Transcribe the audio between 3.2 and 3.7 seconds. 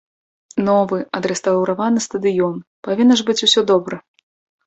ж быць усё